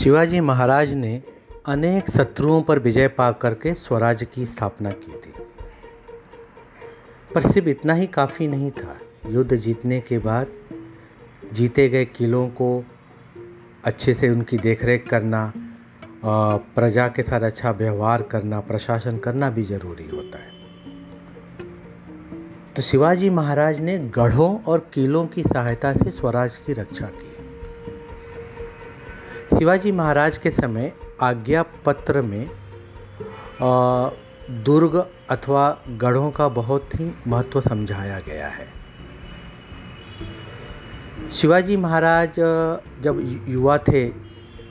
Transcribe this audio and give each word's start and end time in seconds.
शिवाजी 0.00 0.40
महाराज 0.40 0.92
ने 0.94 1.22
अनेक 1.66 2.10
शत्रुओं 2.10 2.60
पर 2.62 2.78
विजय 2.78 3.08
पा 3.08 3.30
करके 3.32 3.72
स्वराज 3.74 4.26
की 4.34 4.46
स्थापना 4.46 4.90
की 4.90 5.12
थी। 5.12 5.32
पर 7.34 7.40
सिर्फ़ 7.40 7.68
इतना 7.68 7.92
ही 7.92 8.06
काफ़ी 8.06 8.48
नहीं 8.48 8.70
था। 8.70 8.96
युद्ध 9.28 9.56
जीतने 9.56 10.00
के 10.00 10.18
बाद 10.18 10.46
जीते 11.52 11.88
गए 11.88 12.04
किलों 12.04 12.48
को 12.48 12.84
अच्छे 13.84 14.14
से 14.14 14.28
उनकी 14.28 14.58
देखरेख 14.58 15.08
करना 15.08 15.52
प्रजा 16.24 17.08
के 17.08 17.22
साथ 17.22 17.40
अच्छा 17.40 17.70
व्यवहार 17.70 18.22
करना, 18.22 18.60
प्रशासन 18.60 19.18
करना 19.18 19.50
भी 19.50 19.62
ज़रूरी 19.62 20.08
होता 20.08 20.38
है। 20.38 20.50
तो 22.76 22.82
शिवाजी 22.82 23.30
महाराज 23.30 23.80
ने 23.80 23.98
गढ़ों 23.98 24.62
और 24.62 24.90
किलों 24.94 25.26
की 25.26 25.42
सहायता 25.42 25.92
से 25.94 26.10
स्वराज 26.10 26.56
की 26.56 26.72
रक्षा 26.72 27.06
की। 27.06 27.30
शिवाजी 29.60 29.90
महाराज 29.92 30.36
के 30.38 30.50
समय 30.50 30.92
आज्ञा 31.22 31.62
पत्र 31.86 32.20
में 32.22 32.50
दुर्ग 34.64 34.96
अथवा 35.30 35.64
गढ़ों 36.00 36.30
का 36.30 36.46
बहुत 36.48 36.94
ही 36.94 37.10
महत्व 37.26 37.60
समझाया 37.60 38.18
गया 38.18 38.46
है। 38.48 38.66
शिवाजी 41.32 41.76
महाराज 41.76 42.40
जब 43.02 43.20
युवा 43.48 43.76
थे, 43.78 44.06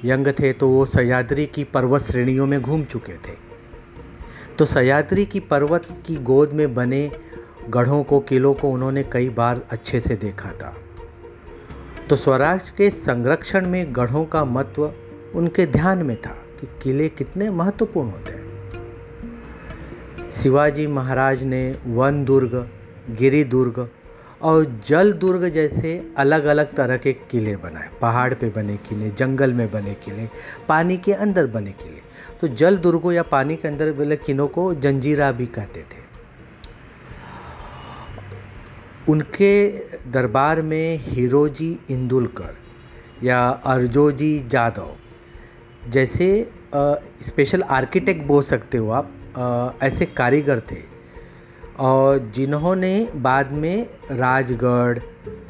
यंग 0.05 0.27
थे 0.39 0.53
तो 0.53 0.69
वो 0.69 0.85
सह्याद्री 0.85 1.45
की 1.45 1.63
पर्वत 1.63 2.01
श्रेणियों 2.01 2.47
में 2.47 2.61
घूम 2.61 2.83
चुके 2.83 3.17
थे। 3.17 3.37
तो 4.57 4.65
सह्याद्री 4.65 5.25
की 5.25 5.39
पर्वत 5.39 5.87
की 6.07 6.15
गोद 6.15 6.53
में 6.53 6.73
बने 6.75 7.11
गढ़ों 7.69 8.03
को, 8.03 8.19
किलों 8.19 8.53
को 8.53 8.69
उन्होंने 8.69 9.03
कई 9.03 9.29
बार 9.29 9.61
अच्छे 9.71 9.99
से 9.99 10.15
देखा 10.17 10.51
था। 10.51 10.75
तो 12.09 12.15
स्वराज 12.15 12.69
के 12.69 12.89
संरक्षण 12.89 13.67
में 13.67 13.95
गढ़ों 13.95 14.25
का 14.25 14.45
महत्व 14.45 14.93
उनके 15.35 15.65
ध्यान 15.65 16.03
में 16.03 16.21
था 16.21 16.29
कि 16.29 16.67
किले 16.83 17.09
कितने 17.09 17.49
महत्वपूर्ण 17.49 18.09
होते 18.09 18.31
हैं। 18.31 18.39
शिवाजी 20.31 20.87
महाराज 20.87 21.43
ने 21.43 21.77
वन 21.87 22.25
दुर्ग, 22.25 22.69
गिरी 23.09 23.43
दुर्ग 23.43 23.89
और 24.41 24.81
जल 24.87 25.13
दुर्ग 25.13 25.47
जैसे 25.49 26.13
अलग 26.17 26.45
अलग 26.45 26.75
तरह 26.75 26.97
के 26.97 27.13
किले 27.13 27.55
बनाए। 27.55 27.89
पहाड़ 28.01 28.33
पे 28.33 28.49
बने 28.49 28.77
किले, 28.77 29.09
जंगल 29.09 29.53
में 29.53 29.71
बने 29.71 29.93
किले, 29.93 30.27
पानी 30.67 30.97
के 30.97 31.13
अंदर 31.13 31.47
बने 31.47 31.71
किले। 31.71 32.01
तो 32.41 32.47
जल 32.47 32.77
दुर्गों 32.77 33.11
या 33.11 33.23
पानी 33.23 33.55
के 33.55 33.67
अंदर 33.67 33.91
बने 33.91 34.15
किलों 34.15 34.47
को 34.47 34.73
जंजीरा 34.73 35.31
भी 35.31 35.45
कहते 35.45 35.79
थे। 35.79 36.08
उनके 39.09 39.67
दरबार 40.11 40.61
में 40.61 40.99
हीरोजी 41.01 41.77
इंदुलकर 41.91 42.55
या 43.23 43.47
अर्जोजी 43.65 44.39
जादव, 44.47 44.89
जैसे 45.89 46.29
स्पेशल 47.23 47.61
आर्किटेक्ट 47.71 48.25
बोल 48.25 48.43
सकते 48.43 48.77
हो 48.77 48.89
आप 48.91 49.79
ऐसे 49.83 50.05
कारीगर 50.07 50.59
थे। 50.71 50.81
और 51.79 52.31
जिन्होंने 52.35 53.07
बाद 53.15 53.51
में 53.53 53.87
राजगढ़, 54.11 54.99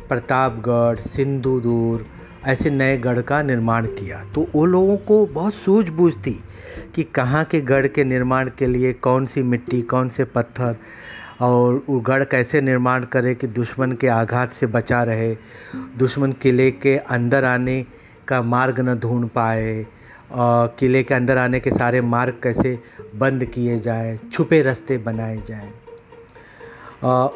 प्रतापगढ़ 0.10 1.00
सिंधुदूर 1.00 2.06
ऐसे 2.48 2.70
नए 2.70 2.98
गढ़ 2.98 3.22
का 3.22 3.42
निर्माण 3.44 3.86
किया। 3.88 4.24
तो 4.36 4.48
वो 4.54 4.66
लोगों 4.66 4.98
को 4.98 5.26
बहुत 5.26 5.54
सूझबूझ 5.54 6.14
थी 6.18 6.40
कि 6.96 7.04
कहाँ 7.16 7.44
के 7.46 7.62
गढ़ 7.64 7.88
के 7.88 8.04
निर्माण 8.04 8.50
के 8.60 8.68
लिए 8.68 8.94
कौन 8.94 9.26
सी 9.26 9.42
मिट्टी, 9.44 9.82
कौन 9.82 10.10
से 10.10 10.24
पत्थर 10.26 10.76
और 11.40 11.84
वो 11.90 12.00
गढ़ 12.00 12.24
कैसे 12.24 12.62
निर्माण 12.62 13.04
करे 13.04 13.34
कि 13.36 13.48
दुश्मन 13.50 13.92
के 13.92 14.08
आघात 14.08 14.54
से 14.54 14.68
बचा 14.68 15.04
रहे, 15.04 15.36
दुश्मन 15.98 16.32
किले 16.32 16.70
के 16.72 16.98
अंदर 16.98 17.46
आने 17.46 17.86
का 18.28 18.42
मार्ग 18.44 18.80
न 18.80 18.96
ढूंढ 19.00 19.28
पाए 19.30 19.86
किले 20.34 21.04
के 21.04 21.14
अंदर 21.14 21.38
आने 21.38 21.60
के 21.60 21.72
सारे 21.72 22.02
मार्ग 22.02 22.40
कैसे 22.44 22.78
बंद 23.16 23.46
किए 23.46 23.78
जाए, 23.80 24.18
छुपे 24.32 24.62
रास्ते 24.62 24.98
बनाए 24.98 25.38
जाए। 25.48 25.72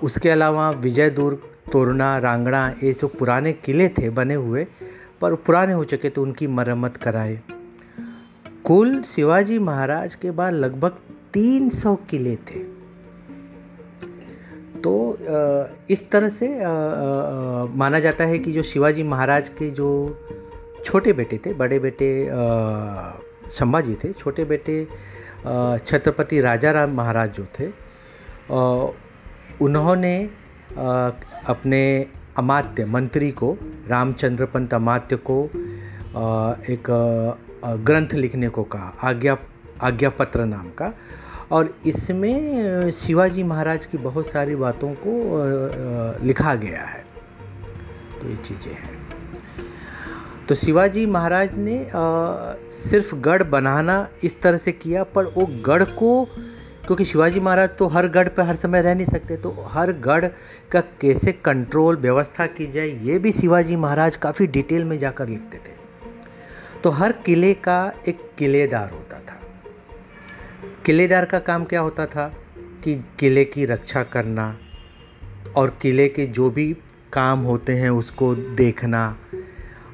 उसके 0.04 0.30
अलावा 0.30 0.70
विजय 0.72 1.10
दुर्ग 1.10 1.38
तोरना, 1.72 2.18
रांगड़ा, 2.18 2.68
ये 2.84 2.94
जो 2.94 3.08
पुराने 3.10 3.54
किले 3.56 3.88
थे, 3.90 4.10
बने 4.10 4.34
हुए, 4.34 4.66
पर 5.22 5.36
पुराने 5.38 5.74
हो 5.74 5.84
चुके 5.84 6.10
तो 6.10 6.22
उनकी 6.22 6.48
मरम्मत 6.50 6.98
कराए 6.98 7.40
कुल 8.66 9.02
शिवाजी 9.06 9.60
महाराज 9.60 10.16
के 10.16 10.32
बाद 10.32 10.54
लगभग 10.54 10.98
300 11.34 11.96
किले 12.10 12.36
थे। 12.48 12.73
तो 14.84 14.94
इस 15.90 16.10
तरह 16.12 16.30
से 16.30 16.48
माना 17.78 18.00
जाता 18.00 18.24
है 18.26 18.40
कि 18.40 18.52
जो 18.52 18.64
शिवाजी 18.64 19.04
महाराज 19.04 19.50
के 19.50 19.70
जो 19.72 19.90
छोटे 20.86 21.14
बेटे 21.14 21.38
थे, 21.46 21.54
बड़े 21.54 21.80
बेटे 21.80 22.10
संभाजी 23.50 23.96
थे, 24.04 24.12
छोटे 24.14 24.46
बेटे 24.46 24.86
छत्रपति 25.86 26.42
राजा 26.42 26.72
राम 26.72 26.94
महाराज 26.96 27.32
जो 27.34 27.46
थे 27.60 27.68
उन्होंने 29.62 30.16
अपने 31.48 31.84
अमात्य 32.38 32.86
मंत्री 32.86 33.32
को 33.32 33.58
रामचंद्र 33.88 34.46
पंत 34.46 34.74
अमात्य 34.74 35.16
को 35.30 35.44
एक 36.70 36.90
ग्रंथ 37.86 38.14
लिखने 38.14 38.50
को 38.50 38.64
कहा, 38.66 38.94
आज्ञा 39.04 39.38
आज्ञा 39.82 40.10
पत्र 40.10 40.46
नाम 40.46 40.70
का 40.70 40.94
और 41.52 41.74
इसमें 41.86 42.92
शिवाजी 42.94 43.44
महाराज 43.44 43.86
की 43.86 43.98
बहुत 44.00 44.28
सारी 44.28 44.56
बातों 44.56 44.94
को 45.06 46.26
लिखा 46.26 46.56
गया 46.56 46.82
है। 46.82 47.04
तो 48.14 48.30
ये 48.30 48.36
चीज़ें 48.38 48.74
हैं। 48.74 49.02
तो 50.48 50.56
शिवाजी 50.56 51.06
महाराज 51.08 51.58
ने 51.58 51.78
सिर्फ़ 52.80 53.16
गढ़ 53.18 53.44
बनाना 53.46 54.08
इस 54.24 54.42
तरह 54.42 54.58
से 54.58 54.72
किया, 54.72 55.04
पर 55.06 55.26
वो 55.28 55.46
गढ़ 55.66 55.84
को, 55.84 56.24
क्योंकि 56.86 57.06
शिवाजी 57.06 57.40
महाराज 57.40 57.70
तो 57.78 57.88
हर 57.88 58.08
गढ़ 58.08 58.28
पर 58.30 58.44
हर 58.44 58.56
समय 58.56 58.82
रह 58.82 58.96
नहीं 58.96 59.06
सकते 59.06 59.36
तो 59.38 59.52
हर 59.70 59.92
गढ़ 60.02 60.26
का 60.72 60.82
कैसे 61.02 61.32
कंट्रोल 61.32 61.98
व्यवस्था 61.98 62.46
की 62.48 62.68
जाए, 62.72 62.88
ये 62.88 63.20
भी 63.20 63.32
शिवाजी 63.32 63.76
महाराज 63.76 64.18
काफ़ी 64.18 64.48
डिटेल 64.48 64.84
में 64.86 64.98
जाकर 65.00 65.28
लिखते 65.28 65.58
थे। 65.58 65.82
तो 66.84 66.90
हर 66.92 67.12
किले 67.26 67.54
का 67.54 67.94
एक 68.08 68.20
किलेदार 68.38 68.90
होता 68.92 69.20
था। 69.20 69.33
किलेदार 70.86 71.26
का 71.26 71.40
काम 71.40 71.64
क्या 71.66 71.80
होता 71.80 72.06
था? 72.06 72.28
कि 72.84 72.96
किले 73.20 73.44
की 73.46 73.66
रक्षा 73.66 74.04
करना 74.04 74.58
और 75.56 75.78
किले 75.82 76.08
के 76.08 76.26
जो 76.28 76.50
भी 76.50 76.74
काम 77.14 77.40
होते 77.40 77.74
हैं 77.74 77.90
उसको 77.90 78.36
देखना 78.36 79.18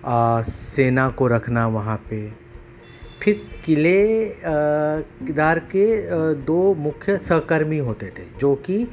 आ, 0.05 0.41
सेना 0.41 1.09
को 1.09 1.27
रखना 1.27 1.67
वहाँ 1.67 1.97
पे। 2.09 2.31
फिर 3.21 3.61
किलेदार 3.65 5.59
के 5.59 5.85
दो 6.33 6.73
मुख्य 6.75 7.17
सहकर्मी 7.17 7.77
होते 7.77 8.05
थे 8.07 8.23
जो 8.39 8.55
कि 8.55 8.87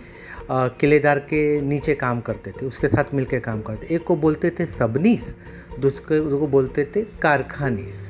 किलेदार 0.50 1.18
के 1.18 1.60
नीचे 1.60 1.94
काम 1.94 2.20
करते 2.20 2.50
थे 2.50 2.66
उसके 2.66 2.88
साथ 2.88 3.14
मिलकर 3.14 3.38
काम 3.40 3.62
करते 3.62 3.94
एक 3.94 4.04
को 4.04 4.16
बोलते 4.16 4.50
थे 4.50 4.66
सबनीस 4.66 5.34
दूसरे 5.80 6.20
को 6.20 6.46
बोलते 6.46 6.84
थे 6.96 7.02
कारखानीस। 7.22 8.08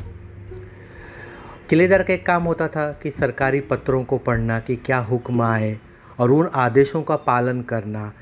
किलेदार 1.71 2.03
का 2.03 2.13
एक 2.15 2.25
काम 2.27 2.43
होता 2.43 2.67
था 2.69 2.91
कि 3.03 3.11
सरकारी 3.11 3.61
पत्रों 3.61 4.03
को 4.05 4.17
पढ़ना 4.19 4.59
कि 4.61 4.75
क्या 4.77 4.99
हुक्म 4.99 5.43
आए 5.43 5.79
और 6.19 6.31
उन 6.31 6.51
आदेशों 6.55 7.03
का 7.03 7.17
पालन 7.17 7.63
करना। 7.63 8.13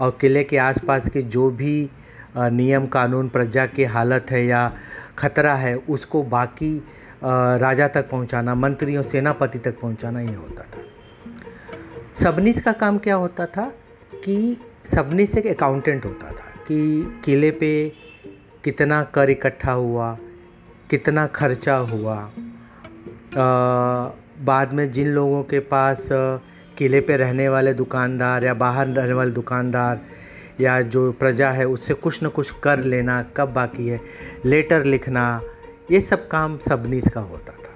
और 0.00 0.16
किले 0.20 0.42
के 0.44 0.56
आसपास 0.56 1.08
के 1.08 1.22
जो 1.24 1.50
भी 1.50 1.90
नियम 2.36 2.86
कानून, 2.86 3.28
प्रजा 3.28 3.64
की 3.66 3.84
हालत 3.84 4.26
है 4.30 4.44
या 4.46 4.72
खतरा 5.18 5.54
है, 5.54 5.74
उसको 5.76 6.22
बाकी 6.22 6.76
राजा 7.24 7.88
तक 7.88 8.08
पहुंचाना, 8.10 8.54
मंत्रियों, 8.54 9.02
सेनापति 9.02 9.58
तक 9.58 9.80
पहुंचाना 9.80 10.20
ये 10.20 10.34
होता 10.34 10.62
था। 10.62 10.84
सबनीस 12.22 12.62
का 12.62 12.72
काम 12.74 12.98
क्या 12.98 13.14
होता 13.14 13.46
था 13.46 13.66
कि 14.14 14.56
सबनीस 14.86 15.36
एक 15.36 15.46
अकाउंटेंट 15.46 16.04
होता 16.04 16.30
था 16.30 16.50
कि 16.68 17.20
किले 17.24 17.50
पे 17.50 17.72
कितना 18.64 19.02
कर 19.04 19.30
इकट्ठा 19.30 19.72
हुआ, 19.72 20.16
कितना 20.90 21.26
खर्चा 21.26 21.76
हुआ 21.76 22.16
बाद 23.36 24.72
में 24.72 24.90
जिन 24.92 25.08
लोगों 25.08 25.42
के 25.42 25.58
पास 25.60 26.08
किले 26.78 27.00
पे 27.00 27.16
रहने 27.16 27.48
वाले 27.48 27.72
दुकानदार 27.74 28.44
या 28.44 28.54
बाहर 28.54 28.86
रहने 28.88 29.12
वाले 29.12 29.30
दुकानदार 29.30 30.00
या 30.60 30.80
जो 30.82 31.10
प्रजा 31.12 31.50
है, 31.50 31.64
उससे 31.64 31.94
कुछ 31.94 32.22
न 32.24 32.28
कुछ 32.28 32.50
कर 32.62 32.78
लेना 32.78 33.22
कब 33.36 33.52
बाकी 33.52 33.88
है? 33.88 34.00
लेटर 34.44 34.84
लिखना, 34.84 35.40
ये 35.90 36.00
सब 36.00 36.26
काम 36.28 36.58
सबनीस 36.58 37.08
का 37.14 37.20
होता 37.20 37.52
था। 37.52 37.70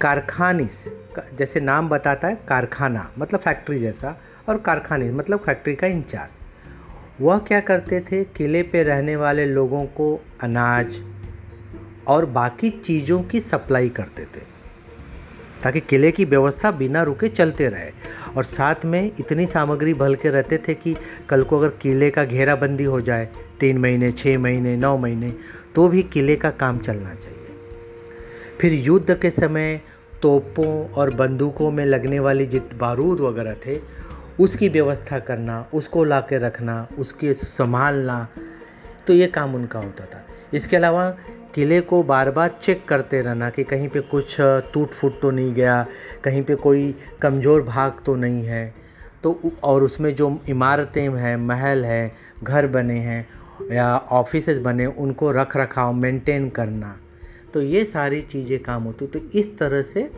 कारखानिस 0.00 0.84
जैसे 1.38 1.60
नाम 1.60 1.88
बताता 1.88 2.28
है, 2.28 2.38
कारखाना 2.48 3.10
मतलब 3.18 3.40
फैक्ट्री 3.40 3.78
जैसा, 3.78 4.18
और 4.48 4.58
कारखानिस 4.58 5.12
मतलब 5.14 5.38
फैक्ट्री 5.38 5.74
का 5.74 5.86
इंचार्ज 5.86 6.34
वह 7.20 7.38
क्या 7.38 7.60
करते 7.60 8.00
थे? 8.02 8.22
किले 8.26 8.62
पे 8.62 8.82
रहने 8.82 9.16
वाले 9.16 9.46
लोगों 9.46 9.84
को 9.86 10.14
अनाज 10.42 11.00
और 12.08 12.26
बाकी 12.26 12.70
चीज़ों 12.70 13.22
की 13.22 13.40
सप्लाई 13.40 13.88
करते 13.88 14.22
थे, 14.26 14.40
ताकि 15.62 15.80
किले 15.80 16.10
की 16.12 16.24
व्यवस्था 16.24 16.70
बिना 16.70 17.02
रुके 17.02 17.28
चलते 17.28 17.68
रहे। 17.68 17.90
और 18.36 18.44
साथ 18.44 18.84
में 18.84 19.10
इतनी 19.20 19.46
सामग्री 19.46 19.94
भल 19.94 20.14
के 20.14 20.30
रहते 20.30 20.58
थे 20.58 20.74
कि 20.74 20.94
कल 21.28 21.42
को 21.42 21.58
अगर 21.58 21.68
किले 21.82 22.10
का 22.10 22.24
घेराबंदी 22.24 22.84
हो 22.84 23.00
जाए, 23.00 23.28
तीन 23.60 23.78
महीने 23.78 24.10
छः 24.12 24.38
महीने, 24.38 24.76
नौ 24.76 24.96
महीने 24.98 25.32
तो 25.74 25.88
भी 25.88 26.02
किले 26.02 26.36
का 26.36 26.50
काम 26.52 26.78
चलना 26.78 27.14
चाहिए। 27.14 27.34
फिर 28.60 28.72
युद्ध 28.74 29.14
के 29.14 29.30
समय 29.30 29.80
तोपों 30.22 30.88
और 30.90 31.14
बंदूकों 31.14 31.70
में 31.70 31.84
लगने 31.84 32.18
वाली 32.20 32.46
जित 32.46 32.74
बारूद 32.74 33.20
वगैरह 33.20 33.54
थे, 33.66 33.78
उसकी 34.40 34.68
व्यवस्था 34.68 35.18
करना, 35.18 35.66
उसको 35.74 36.04
ला 36.04 36.20
के 36.20 36.38
रखना, 36.38 36.86
उसके 36.98 37.34
संभालना 37.34 38.26
तो 39.06 39.12
ये 39.12 39.26
काम 39.26 39.54
उनका 39.54 39.78
होता 39.78 40.04
था। 40.04 40.24
इसके 40.54 40.76
अलावा 40.76 41.14
किले 41.56 41.80
को 41.80 42.02
बार 42.02 42.30
बार 42.30 42.50
चेक 42.52 42.84
करते 42.88 43.20
रहना 43.22 43.48
कि 43.50 43.62
कहीं 43.64 43.88
पे 43.88 44.00
कुछ 44.02 44.36
टूट 44.72 44.90
फूट 44.90 45.20
तो 45.20 45.30
नहीं 45.30 45.52
गया, 45.54 45.86
कहीं 46.24 46.42
पे 46.42 46.54
कोई 46.56 46.94
कमज़ोर 47.22 47.62
भाग 47.62 48.00
तो 48.06 48.14
नहीं 48.16 48.42
है। 48.44 48.74
तो 49.22 49.38
और 49.64 49.82
उसमें 49.82 50.14
जो 50.14 50.28
इमारतें 50.48 51.08
हैं, 51.10 51.36
महल 51.38 51.84
हैं, 51.84 52.12
घर 52.42 52.66
बने 52.66 52.98
हैं 53.00 53.26
या 53.72 53.96
ऑफ़िस 53.96 54.58
बने, 54.58 54.86
उनको 54.86 55.30
रख 55.32 55.56
रखाव 55.56 55.92
मेंटेन 55.94 56.48
करना। 56.50 56.96
तो 57.54 57.62
ये 57.62 57.84
सारी 57.86 58.20
चीज़ें 58.22 58.58
काम 58.62 58.82
होती 58.82 59.06
तो 59.06 59.18
इस 59.34 59.56
तरह 59.58 59.82
से 59.84 60.10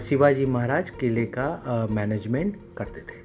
शिवाजी 0.00 0.46
महाराज 0.46 0.90
किले 0.90 1.24
का 1.38 1.86
मैनेजमेंट 1.90 2.56
करते 2.78 3.00
थे। 3.02 3.20